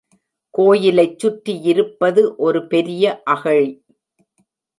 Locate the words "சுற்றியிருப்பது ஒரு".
1.19-2.67